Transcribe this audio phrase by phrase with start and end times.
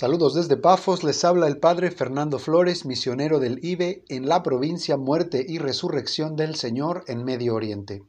[0.00, 4.96] Saludos desde Pafos, les habla el Padre Fernando Flores, misionero del IBE en la provincia
[4.96, 8.04] Muerte y Resurrección del Señor en Medio Oriente.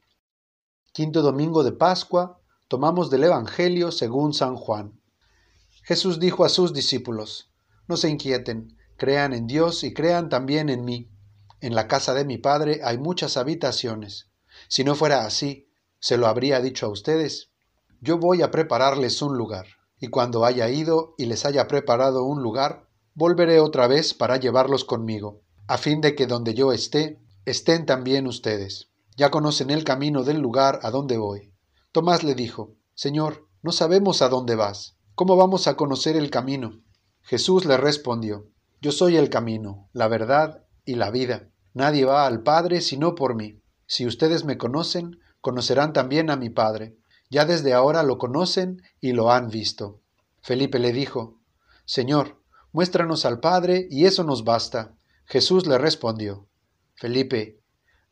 [0.94, 5.02] Quinto domingo de Pascua, tomamos del Evangelio según San Juan.
[5.82, 7.50] Jesús dijo a sus discípulos,
[7.88, 11.10] No se inquieten, crean en Dios y crean también en mí.
[11.60, 14.30] En la casa de mi Padre hay muchas habitaciones.
[14.68, 15.68] Si no fuera así,
[16.00, 17.50] se lo habría dicho a ustedes.
[18.00, 22.42] Yo voy a prepararles un lugar y cuando haya ido y les haya preparado un
[22.42, 27.86] lugar, volveré otra vez para llevarlos conmigo, a fin de que donde yo esté, estén
[27.86, 28.90] también ustedes.
[29.18, 31.54] Ya conocen el camino del lugar a donde voy.
[31.92, 34.96] Tomás le dijo, Señor, no sabemos a dónde vas.
[35.16, 36.82] ¿Cómo vamos a conocer el camino?
[37.22, 38.48] Jesús le respondió,
[38.82, 41.50] Yo soy el camino, la verdad y la vida.
[41.74, 43.62] Nadie va al Padre sino por mí.
[43.86, 46.96] Si ustedes me conocen, conocerán también a mi Padre
[47.30, 50.02] ya desde ahora lo conocen y lo han visto.
[50.42, 51.38] Felipe le dijo,
[51.86, 54.96] Señor, muéstranos al Padre y eso nos basta.
[55.26, 56.48] Jesús le respondió,
[56.96, 57.60] Felipe,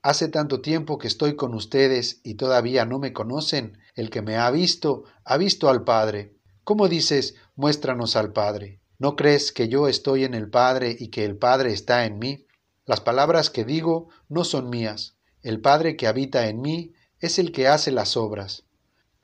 [0.01, 3.79] hace tanto tiempo que estoy con ustedes y todavía no me conocen.
[3.95, 6.35] El que me ha visto, ha visto al Padre.
[6.63, 8.81] ¿Cómo dices, muéstranos al Padre?
[8.99, 12.45] ¿No crees que yo estoy en el Padre y que el Padre está en mí?
[12.85, 15.17] Las palabras que digo no son mías.
[15.41, 18.66] El Padre que habita en mí es el que hace las obras.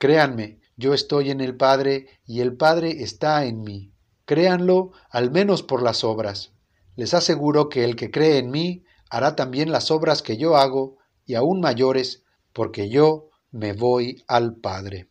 [0.04, 3.94] Créanme, yo estoy en el Padre y el Padre está en mí.
[4.26, 6.52] Créanlo al menos por las obras.
[6.94, 10.98] Les aseguro que el que cree en mí hará también las obras que yo hago
[11.24, 15.08] y aún mayores, porque yo me voy al Padre.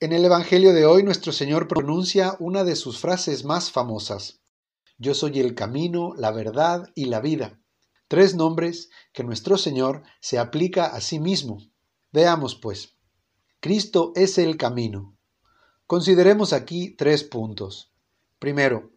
[0.00, 4.40] En el Evangelio de hoy nuestro Señor pronuncia una de sus frases más famosas.
[4.98, 7.60] Yo soy el camino, la verdad y la vida.
[8.08, 11.58] Tres nombres que nuestro Señor se aplica a sí mismo.
[12.10, 12.96] Veamos, pues.
[13.62, 15.18] Cristo es el camino.
[15.86, 17.92] Consideremos aquí tres puntos.
[18.38, 18.92] Primero,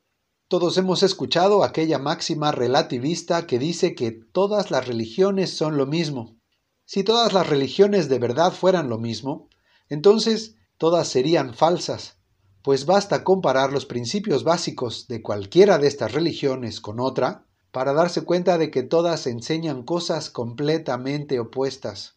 [0.48, 6.38] todos hemos escuchado aquella máxima relativista que dice que todas las religiones son lo mismo.
[6.86, 9.50] Si todas las religiones de verdad fueran lo mismo,
[9.90, 12.20] entonces todas serían falsas,
[12.62, 18.22] pues basta comparar los principios básicos de cualquiera de estas religiones con otra para darse
[18.22, 22.16] cuenta de que todas enseñan cosas completamente opuestas.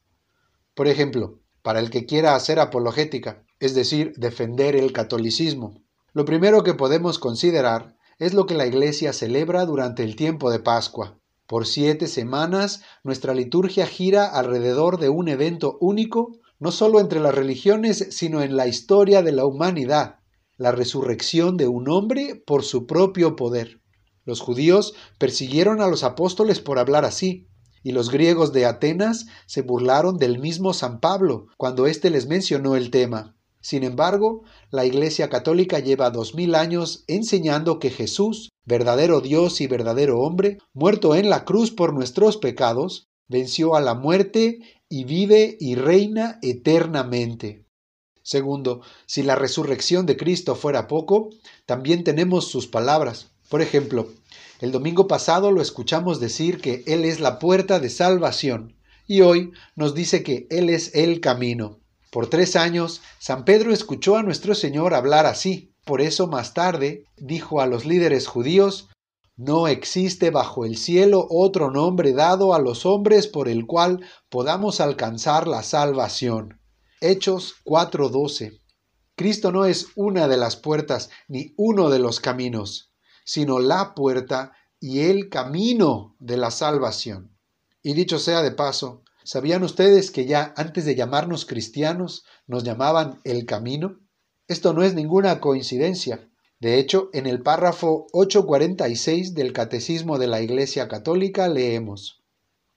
[0.74, 5.82] Por ejemplo, para el que quiera hacer apologética, es decir, defender el catolicismo.
[6.12, 10.60] Lo primero que podemos considerar es lo que la Iglesia celebra durante el tiempo de
[10.60, 11.18] Pascua.
[11.48, 17.34] Por siete semanas nuestra liturgia gira alrededor de un evento único, no solo entre las
[17.34, 20.20] religiones, sino en la historia de la humanidad,
[20.56, 23.80] la resurrección de un hombre por su propio poder.
[24.24, 27.48] Los judíos persiguieron a los apóstoles por hablar así,
[27.86, 32.74] y los griegos de Atenas se burlaron del mismo San Pablo cuando éste les mencionó
[32.74, 33.36] el tema.
[33.60, 34.42] Sin embargo,
[34.72, 40.58] la Iglesia Católica lleva dos mil años enseñando que Jesús, verdadero Dios y verdadero hombre,
[40.72, 44.58] muerto en la cruz por nuestros pecados, venció a la muerte
[44.88, 47.66] y vive y reina eternamente.
[48.24, 51.30] Segundo, si la resurrección de Cristo fuera poco,
[51.66, 53.30] también tenemos sus palabras.
[53.48, 54.08] Por ejemplo,
[54.60, 58.74] el domingo pasado lo escuchamos decir que Él es la puerta de salvación
[59.06, 61.80] y hoy nos dice que Él es el camino.
[62.10, 65.74] Por tres años, San Pedro escuchó a nuestro Señor hablar así.
[65.84, 68.88] Por eso más tarde dijo a los líderes judíos,
[69.36, 74.00] No existe bajo el cielo otro nombre dado a los hombres por el cual
[74.30, 76.58] podamos alcanzar la salvación.
[77.02, 78.58] Hechos 4:12.
[79.14, 82.95] Cristo no es una de las puertas ni uno de los caminos
[83.26, 87.36] sino la puerta y el camino de la salvación.
[87.82, 93.20] Y dicho sea de paso, ¿sabían ustedes que ya antes de llamarnos cristianos nos llamaban
[93.24, 93.98] el camino?
[94.48, 96.30] Esto no es ninguna coincidencia.
[96.60, 102.22] De hecho, en el párrafo 846 del Catecismo de la Iglesia Católica leemos,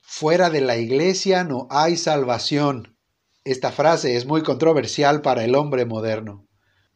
[0.01, 2.97] Fuera de la Iglesia no hay salvación.
[3.43, 6.47] Esta frase es muy controversial para el hombre moderno.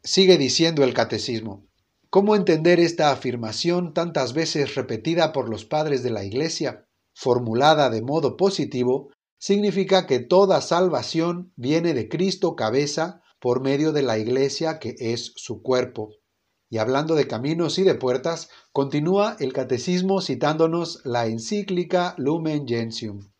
[0.03, 1.67] Sigue diciendo el Catecismo,
[2.13, 6.87] ¿Cómo entender esta afirmación tantas veces repetida por los padres de la Iglesia?
[7.15, 14.03] Formulada de modo positivo, significa que toda salvación viene de Cristo cabeza por medio de
[14.03, 16.11] la Iglesia que es su cuerpo.
[16.69, 23.32] Y hablando de caminos y de puertas, continúa el catecismo citándonos la encíclica Lumen Gentium.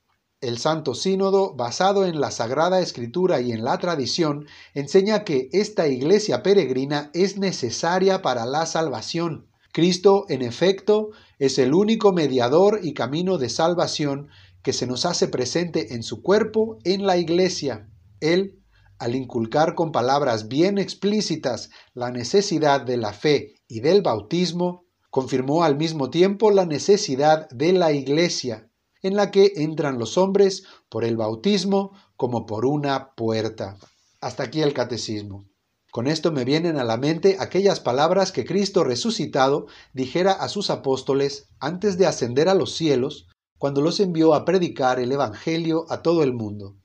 [0.44, 5.88] El Santo Sínodo, basado en la Sagrada Escritura y en la tradición, enseña que esta
[5.88, 9.48] iglesia peregrina es necesaria para la salvación.
[9.72, 14.28] Cristo, en efecto, es el único mediador y camino de salvación
[14.62, 17.90] que se nos hace presente en su cuerpo, en la iglesia.
[18.20, 18.60] Él,
[19.00, 25.64] al inculcar con palabras bien explícitas la necesidad de la fe y del bautismo, confirmó
[25.64, 28.70] al mismo tiempo la necesidad de la Iglesia,
[29.04, 33.78] en la que entran los hombres por el bautismo como por una puerta.
[34.22, 35.46] Hasta aquí el catecismo.
[35.92, 40.72] Con esto me vienen a la mente aquellas palabras que Cristo resucitado dijera a sus
[40.72, 43.28] apóstoles antes de ascender a los cielos,
[43.60, 46.78] cuando los envió a predicar el Evangelio a todo el mundo.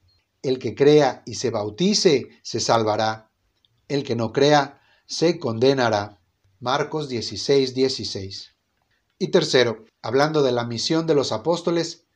[0.43, 3.31] El que crea y se bautice se salvará.
[3.89, 6.21] El que no crea se condenará.
[6.61, 8.57] Marcos 16, 16.
[9.19, 12.08] Y tercero, hablando de la misión de los apóstoles,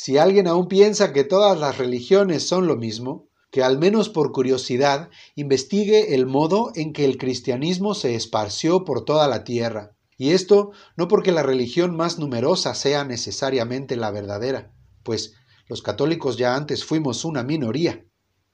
[0.00, 4.30] si alguien aún piensa que todas las religiones son lo mismo, que al menos por
[4.30, 9.96] curiosidad investigue el modo en que el cristianismo se esparció por toda la tierra.
[10.16, 14.72] Y esto no porque la religión más numerosa sea necesariamente la verdadera,
[15.02, 15.34] pues
[15.66, 18.06] los católicos ya antes fuimos una minoría,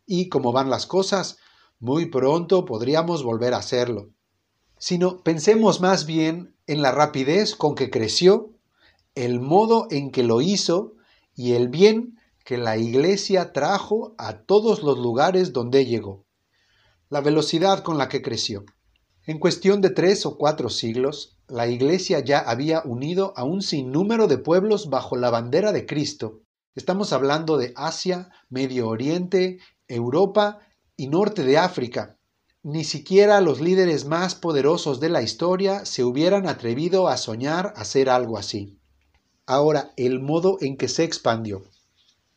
[0.07, 1.37] y como van las cosas,
[1.79, 4.09] muy pronto podríamos volver a serlo.
[4.79, 8.55] Sino pensemos más bien en la rapidez con que creció,
[9.15, 10.95] el modo en que lo hizo
[11.35, 16.25] y el bien que la Iglesia trajo a todos los lugares donde llegó.
[17.09, 18.65] La velocidad con la que creció.
[19.27, 24.27] En cuestión de tres o cuatro siglos, la Iglesia ya había unido a un sinnúmero
[24.27, 26.45] de pueblos bajo la bandera de Cristo,
[26.75, 30.59] Estamos hablando de Asia, Medio Oriente, Europa
[30.97, 32.19] y norte de África.
[32.65, 38.11] Ni siquiera los líderes más poderosos de la historia se hubieran atrevido a soñar hacer
[38.11, 38.81] algo así.
[39.47, 41.63] Ahora, el modo en que se expandió.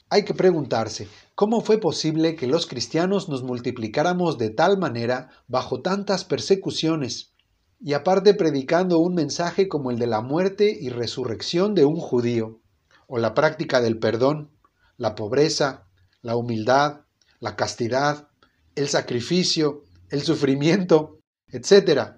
[0.10, 5.82] Hay que preguntarse, ¿cómo fue posible que los cristianos nos multiplicáramos de tal manera bajo
[5.82, 7.34] tantas persecuciones?
[7.80, 12.60] Y aparte predicando un mensaje como el de la muerte y resurrección de un judío
[13.08, 14.52] o la práctica del perdón,
[14.98, 15.88] la pobreza,
[16.22, 17.02] la humildad,
[17.40, 18.28] la castidad,
[18.76, 22.16] el sacrificio, el sufrimiento, etc.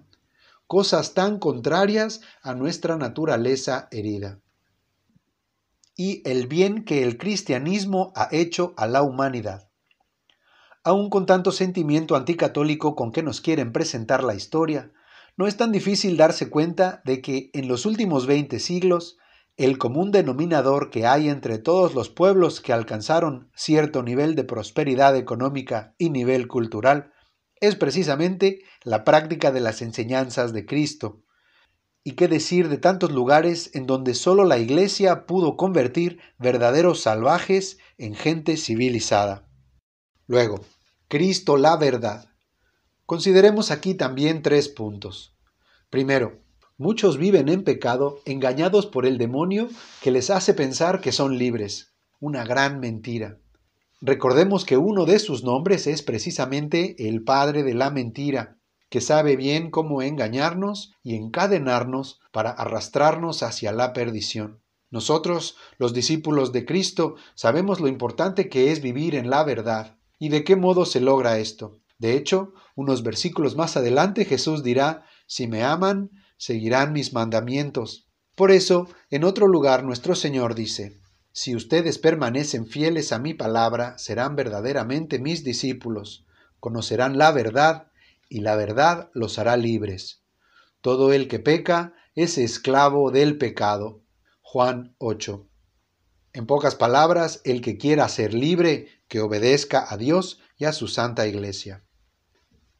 [0.66, 4.40] Cosas tan contrarias a nuestra naturaleza herida.
[6.02, 9.70] Y el bien que el cristianismo ha hecho a la humanidad.
[10.82, 14.94] Aun con tanto sentimiento anticatólico con que nos quieren presentar la historia,
[15.36, 19.18] no es tan difícil darse cuenta de que en los últimos 20 siglos
[19.58, 25.18] el común denominador que hay entre todos los pueblos que alcanzaron cierto nivel de prosperidad
[25.18, 27.12] económica y nivel cultural
[27.60, 31.26] es precisamente la práctica de las enseñanzas de Cristo.
[32.04, 37.78] ¿Y qué decir de tantos lugares en donde sólo la Iglesia pudo convertir verdaderos salvajes
[37.98, 39.48] en gente civilizada?
[40.28, 40.62] Luego,
[41.08, 42.30] Cristo la verdad.
[43.06, 45.36] Consideremos aquí también tres puntos.
[45.90, 46.40] Primero,
[46.80, 49.68] Muchos viven en pecado, engañados por el demonio
[50.02, 51.94] que les hace pensar que son libres.
[52.22, 53.38] Una gran mentira.
[54.00, 58.59] Recordemos que uno de sus nombres es precisamente el Padre de la Mentira,
[58.90, 64.62] que sabe bien cómo engañarnos y encadenarnos para arrastrarnos hacia la perdición.
[64.92, 69.98] Nosotros, los discípulos de Cristo, sabemos lo importante que es vivir en la verdad.
[70.18, 71.80] ¿Y de qué modo se logra esto?
[72.00, 78.08] De hecho, unos versículos más adelante Jesús dirá, si me aman, seguirán mis mandamientos.
[78.36, 81.00] Por eso, en otro lugar nuestro Señor dice,
[81.32, 86.26] Si ustedes permanecen fieles a mi palabra, serán verdaderamente mis discípulos,
[86.60, 87.89] conocerán la verdad,
[88.30, 90.24] y la verdad los hará libres.
[90.82, 94.04] Todo el que peca es esclavo del pecado.
[94.42, 95.48] Juan 8.
[96.34, 100.88] En pocas palabras, el que quiera ser libre, que obedezca a Dios y a su
[100.88, 101.84] santa iglesia.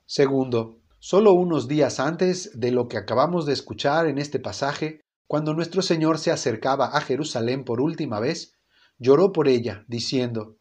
[0.06, 5.54] Segundo, Solo unos días antes de lo que acabamos de escuchar en este pasaje, cuando
[5.54, 8.60] nuestro Señor se acercaba a Jerusalén por última vez,
[8.98, 10.58] lloró por ella, diciendo,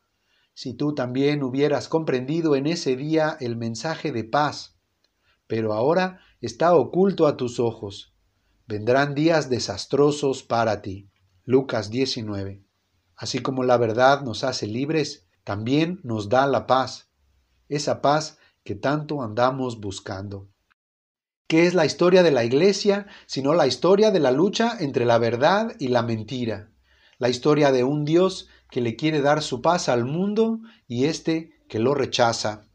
[0.54, 4.77] Si tú también hubieras comprendido en ese día el mensaje de paz,
[5.48, 8.14] pero ahora está oculto a tus ojos.
[8.68, 11.10] Vendrán días desastrosos para ti.
[11.44, 12.62] Lucas 19.
[13.16, 17.10] Así como la verdad nos hace libres, también nos da la paz.
[17.68, 20.50] Esa paz que tanto andamos buscando.
[21.46, 25.16] ¿Qué es la historia de la Iglesia sino la historia de la lucha entre la
[25.16, 26.70] verdad y la mentira?
[27.16, 31.54] La historia de un Dios que le quiere dar su paz al mundo y éste
[31.68, 32.66] que lo rechaza,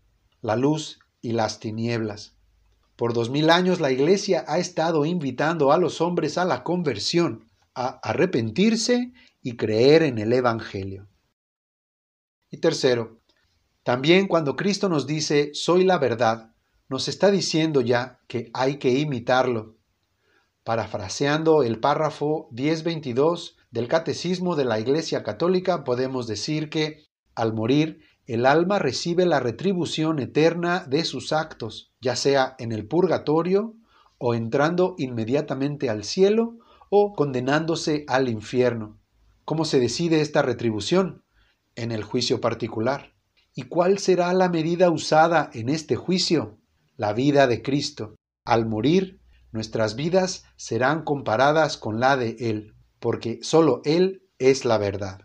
[0.41, 2.32] la luz y las tinieblas.
[3.03, 7.51] Por dos mil años la Iglesia ha estado invitando a los hombres a la conversión,
[7.75, 11.09] a arrepentirse y creer en el Evangelio.
[12.49, 13.19] Y tercero,
[13.83, 16.53] también cuando Cristo nos dice, soy la verdad,
[16.87, 19.75] nos está diciendo ya que hay que imitarlo.
[20.63, 27.03] Parafraseando el párrafo 1022 del Catecismo de la Iglesia Católica, podemos decir que,
[27.35, 32.87] al morir, el alma recibe la retribución eterna de sus actos, ya sea en el
[32.87, 33.75] purgatorio,
[34.17, 36.57] o entrando inmediatamente al cielo,
[36.89, 38.99] o condenándose al infierno.
[39.43, 41.23] ¿Cómo se decide esta retribución?
[41.75, 43.13] En el juicio particular.
[43.55, 46.59] ¿Y cuál será la medida usada en este juicio?
[46.95, 48.15] La vida de Cristo.
[48.45, 49.19] Al morir,
[49.51, 55.19] nuestras vidas serán comparadas con la de Él, porque sólo Él es la verdad.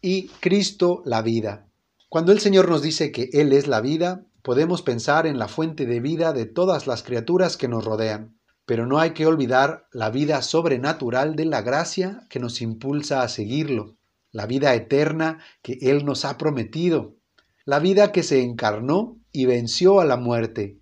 [0.00, 1.68] Y Cristo la vida.
[2.12, 5.86] Cuando el Señor nos dice que Él es la vida, podemos pensar en la fuente
[5.86, 10.10] de vida de todas las criaturas que nos rodean, pero no hay que olvidar la
[10.10, 13.96] vida sobrenatural de la gracia que nos impulsa a seguirlo,
[14.30, 17.16] la vida eterna que Él nos ha prometido,
[17.64, 20.80] la vida que se encarnó y venció a la muerte,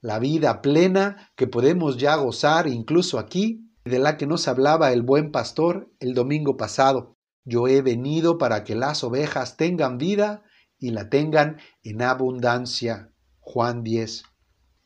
[0.00, 5.02] la vida plena que podemos ya gozar incluso aquí, de la que nos hablaba el
[5.02, 7.16] buen pastor el domingo pasado.
[7.44, 10.42] Yo he venido para que las ovejas tengan vida
[10.82, 13.12] y la tengan en abundancia.
[13.40, 14.24] Juan 10.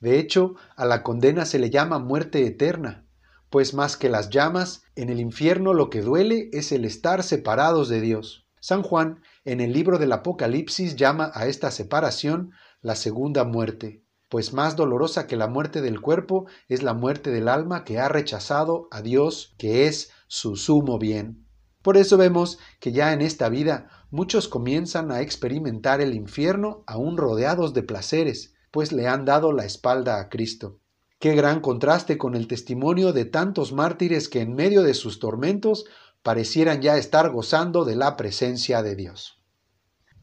[0.00, 3.07] De hecho, a la condena se le llama muerte eterna,
[3.50, 7.88] pues más que las llamas, en el infierno lo que duele es el estar separados
[7.88, 8.47] de Dios.
[8.61, 14.53] San Juan, en el libro del Apocalipsis, llama a esta separación la segunda muerte, pues
[14.53, 18.88] más dolorosa que la muerte del cuerpo es la muerte del alma que ha rechazado
[18.91, 21.46] a Dios, que es su sumo bien.
[21.87, 27.16] Por eso vemos que ya en esta vida muchos comienzan a experimentar el infierno aún
[27.16, 30.81] rodeados de placeres, pues le han dado la espalda a Cristo.
[31.21, 35.85] Qué gran contraste con el testimonio de tantos mártires que en medio de sus tormentos
[36.25, 39.40] parecieran ya estar gozando de la presencia de Dios.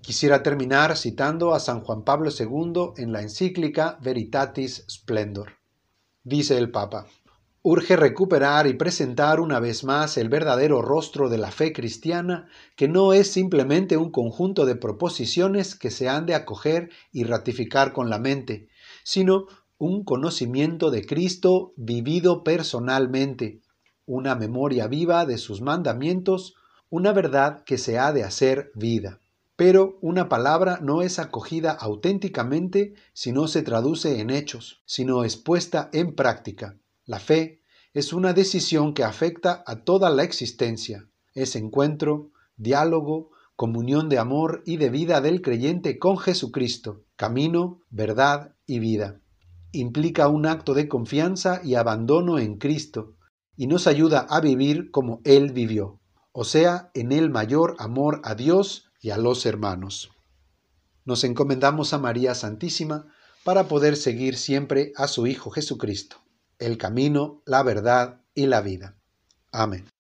[0.02, 5.60] Quisiera terminar citando a San Juan Pablo II en la encíclica Veritatis Splendor.
[6.26, 7.08] Dice el Papa,
[7.66, 12.90] Urge recuperar y presentar una vez más el verdadero rostro de la fe cristiana, que
[12.90, 18.10] no es simplemente un conjunto de proposiciones que se han de acoger y ratificar con
[18.10, 18.68] la mente,
[19.06, 19.46] sino
[19.78, 23.62] un conocimiento de Cristo vivido personalmente,
[24.06, 26.56] una memoria viva de sus mandamientos,
[26.90, 29.22] una verdad que se ha de hacer vida.
[29.56, 35.38] Pero una palabra no es acogida auténticamente si no se traduce en hechos, sino es
[35.38, 36.78] puesta en práctica.
[37.06, 37.60] La fe
[37.94, 41.10] es una decisión que afecta a toda la existencia.
[41.34, 48.56] Es encuentro, diálogo, comunión de amor y de vida del creyente con Jesucristo, camino, verdad
[48.66, 49.20] y vida.
[49.74, 53.16] Implica un acto de confianza y abandono en Cristo,
[53.58, 56.00] y nos ayuda a vivir como Él vivió,
[56.32, 60.12] o sea, en el mayor amor a Dios y a los hermanos.
[61.04, 63.08] Nos encomendamos a María Santísima
[63.44, 66.23] para poder seguir siempre a su Hijo Jesucristo
[66.60, 68.96] el camino, la verdad y la vida.
[69.52, 69.93] Amén.